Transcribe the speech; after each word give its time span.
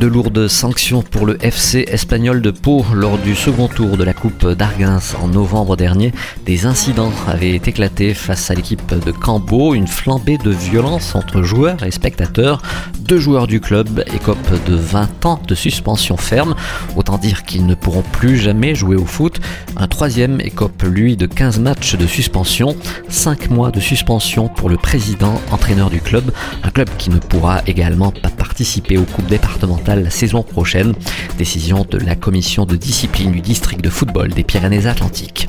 De 0.00 0.08
lourdes 0.08 0.48
sanctions 0.48 1.02
pour 1.02 1.24
le 1.24 1.38
FC 1.40 1.84
espagnol 1.86 2.42
de 2.42 2.50
Pau 2.50 2.84
lors 2.92 3.16
du 3.16 3.36
second 3.36 3.68
tour 3.68 3.96
de 3.96 4.02
la 4.02 4.12
Coupe 4.12 4.44
d'Argens 4.44 5.14
en 5.22 5.28
novembre 5.28 5.76
dernier. 5.76 6.12
Des 6.44 6.66
incidents 6.66 7.12
avaient 7.28 7.54
éclaté 7.54 8.12
face 8.12 8.50
à 8.50 8.54
l'équipe 8.54 8.92
de 8.92 9.12
Cambo, 9.12 9.72
une 9.72 9.86
flambée 9.86 10.36
de 10.36 10.50
violence 10.50 11.14
entre 11.14 11.42
joueurs 11.42 11.84
et 11.84 11.92
spectateurs. 11.92 12.60
Deux 12.98 13.20
joueurs 13.20 13.46
du 13.46 13.60
club 13.60 14.02
écopent 14.12 14.64
de 14.66 14.74
20 14.74 15.26
ans 15.26 15.40
de 15.46 15.54
suspension 15.54 16.16
ferme, 16.16 16.56
autant 16.96 17.16
dire 17.16 17.44
qu'ils 17.44 17.66
ne 17.66 17.74
pourront 17.74 18.02
plus 18.02 18.36
jamais 18.36 18.74
jouer 18.74 18.96
au 18.96 19.04
foot. 19.04 19.40
Un 19.76 19.86
troisième 19.86 20.40
écope 20.40 20.82
lui 20.82 21.16
de 21.16 21.26
15 21.26 21.60
matchs 21.60 21.94
de 21.94 22.06
suspension, 22.06 22.76
5 23.08 23.48
mois 23.50 23.70
de 23.70 23.80
suspension 23.80 24.48
pour 24.48 24.68
le 24.68 24.76
président 24.76 25.40
entraîneur 25.52 25.88
du 25.88 26.00
club, 26.00 26.32
un 26.64 26.70
club 26.70 26.88
qui 26.98 27.10
ne 27.10 27.18
pourra 27.18 27.62
également 27.66 28.10
pas 28.10 28.30
participer 28.30 28.98
aux 28.98 29.04
coupes 29.04 29.28
départementales 29.28 29.83
la 29.86 30.10
saison 30.10 30.42
prochaine. 30.42 30.94
Décision 31.38 31.86
de 31.88 31.98
la 31.98 32.16
commission 32.16 32.64
de 32.64 32.76
discipline 32.76 33.32
du 33.32 33.40
district 33.40 33.82
de 33.82 33.90
football 33.90 34.30
des 34.30 34.44
Pyrénées-Atlantiques. 34.44 35.46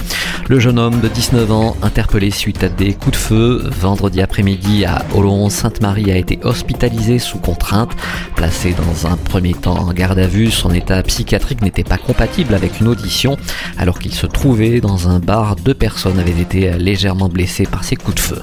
Le 0.48 0.59
jeune 0.59 0.77
homme 0.77 0.99
de 0.99 1.08
19 1.08 1.52
ans, 1.52 1.77
interpellé 1.81 2.30
suite 2.30 2.63
à 2.63 2.70
des 2.70 2.94
coups 2.94 3.13
de 3.13 3.16
feu, 3.16 3.70
vendredi 3.80 4.21
après-midi 4.21 4.85
à 4.85 5.03
Oloron-Sainte-Marie, 5.16 6.11
a 6.11 6.17
été 6.17 6.39
hospitalisé 6.44 7.17
sous 7.17 7.39
contrainte. 7.39 7.91
Placé 8.36 8.73
dans 8.73 9.09
un 9.09 9.16
premier 9.16 9.53
temps 9.53 9.78
en 9.78 9.94
garde 9.94 10.19
à 10.19 10.28
vue, 10.28 10.52
son 10.52 10.72
état 10.72 11.02
psychiatrique 11.03 11.61
n'était 11.61 11.83
pas 11.83 11.97
compatible 11.97 12.53
avec 12.53 12.80
une 12.80 12.88
audition. 12.88 13.38
Alors 13.78 14.00
qu'il 14.00 14.13
se 14.13 14.28
trouvait 14.28 14.81
dans 14.81 15.08
un 15.09 15.19
bar, 15.19 15.56
deux 15.56 15.73
personnes 15.73 16.19
avaient 16.19 16.41
été 16.41 16.73
légèrement 16.78 17.30
blessées 17.30 17.66
par 17.66 17.83
ces 17.83 17.95
coups 17.95 18.16
de 18.16 18.19
feu. 18.19 18.41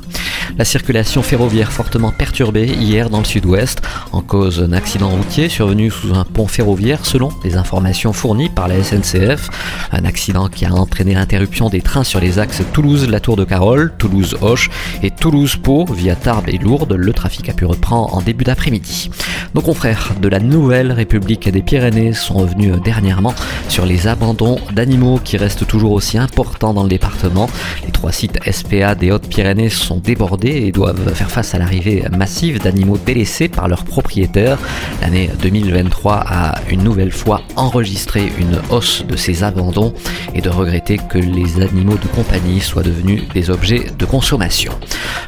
La 0.58 0.67
circulation 0.67 1.22
ferroviaire 1.22 1.72
fortement 1.72 2.12
perturbée 2.12 2.67
hier 2.67 3.08
dans 3.08 3.20
le 3.20 3.25
sud-ouest, 3.25 3.81
en 4.12 4.20
cause 4.20 4.58
d'un 4.58 4.72
accident 4.72 5.08
routier 5.08 5.48
survenu 5.48 5.91
sous 5.91 6.12
un 6.14 6.25
pont 6.25 6.47
ferroviaire 6.47 7.06
selon 7.06 7.31
les 7.42 7.56
informations 7.56 8.12
fournies 8.12 8.50
par 8.50 8.69
la 8.69 8.83
SNCF. 8.83 9.48
Un 9.92 10.05
accident 10.05 10.48
qui 10.48 10.67
a 10.67 10.75
entraîné 10.75 11.14
l'interruption 11.14 11.70
des 11.70 11.80
trains 11.80 12.05
sur 12.05 12.20
les 12.20 12.39
axes 12.39 12.62
Toulouse-La 12.75 13.20
Tour 13.20 13.36
de 13.36 13.45
Carole, 13.45 13.95
Toulouse-Hoche 13.97 14.69
et 15.03 15.11
Toulouse-Pau 15.11 15.86
via 15.86 16.17
Tarbes 16.17 16.48
et 16.48 16.58
Lourdes. 16.58 16.92
Le 16.92 17.12
trafic 17.14 17.48
a 17.48 17.55
pu 17.55 17.64
reprendre 17.64 18.14
en 18.14 18.20
début 18.20 18.45
d'après-midi. 18.45 19.11
Nos 19.55 19.62
confrères 19.62 20.12
de 20.20 20.28
la 20.28 20.39
Nouvelle 20.39 20.92
République 20.92 21.48
des 21.48 21.62
Pyrénées 21.62 22.12
sont 22.12 22.34
revenus 22.34 22.75
dernièrement 22.84 23.34
sur 23.69 23.86
les 23.86 24.06
abandons 24.06 24.58
d'animaux 24.75 25.19
qui 25.23 25.39
restent 25.39 25.67
toujours 25.67 25.92
aussi 25.92 26.19
importants 26.19 26.75
dans 26.75 26.83
le 26.83 26.89
département. 26.91 27.48
Les 27.84 27.91
trois 27.91 28.12
sites 28.12 28.39
SPA 28.50 28.95
des 28.95 29.11
Hautes-Pyrénées 29.11 29.70
sont 29.70 29.97
débordés 29.97 30.42
et 30.45 30.73
doivent 30.73 31.15
faire 31.15 31.31
face 31.31 31.55
à 31.55 31.59
l'arrivée 31.59 32.05
massive 32.17 32.61
d'animaux 32.61 32.98
délaissés 33.05 33.48
par 33.48 33.69
leurs 33.69 33.85
propriétaires. 33.85 34.59
L'année 35.01 35.31
2023 35.41 36.25
a 36.27 36.61
une 36.71 36.83
nouvelle 36.83 37.12
fois 37.12 37.43
enregistré 37.57 38.33
une 38.39 38.59
hausse 38.70 39.05
de 39.07 39.17
ces 39.17 39.45
abandons 39.45 39.93
et 40.35 40.41
de 40.41 40.48
regretter 40.48 40.98
que 41.09 41.19
les 41.19 41.61
animaux 41.61 41.97
de 41.97 42.09
compagnie 42.09 42.61
soient 42.61 42.83
devenus 42.83 43.23
des 43.35 43.51
objets 43.51 43.87
de 43.98 44.05
consommation. 44.05 44.73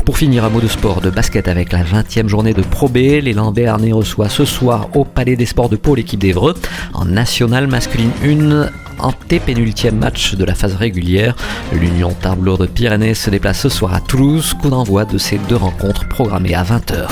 Pour 0.05 0.19
finir, 0.19 0.45
un 0.45 0.51
mot 0.51 0.61
de 0.61 0.69
sport 0.69 1.01
de 1.01 1.11
basket 1.11 1.49
avec 1.49 1.73
la 1.73 1.83
20e 1.83 2.29
journée 2.29 2.53
de 2.53 2.63
Pro 2.63 2.89
B. 2.89 2.97
L'élan 2.97 3.53
Béarnais 3.53 3.93
reçoit 3.93 4.29
ce 4.29 4.45
soir 4.45 4.89
au 4.95 5.05
Palais 5.05 5.37
des 5.37 5.47
Sports 5.47 5.69
de 5.69 5.77
Pau 5.77 5.95
l'équipe 5.95 6.21
d'Evreux 6.21 6.55
en 6.93 7.05
nationale 7.05 7.67
masculine 7.67 8.11
1 8.25 8.84
antépénultième 8.99 9.97
match 9.97 10.35
de 10.35 10.45
la 10.45 10.55
phase 10.55 10.75
régulière. 10.75 11.37
L'Union 11.73 12.15
Tarbes 12.15 12.59
de 12.59 12.67
Pyrénées 12.67 13.15
se 13.15 13.31
déplace 13.31 13.61
ce 13.61 13.69
soir 13.69 13.95
à 13.95 14.01
Toulouse, 14.01 14.55
coup 14.55 14.71
d'envoi 14.71 15.05
de 15.05 15.19
ces 15.19 15.39
deux 15.49 15.57
rencontres 15.57 16.09
programmées 16.09 16.55
à 16.55 16.63
20h. 16.63 17.09